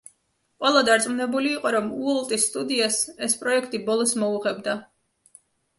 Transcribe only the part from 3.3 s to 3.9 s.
პროექტი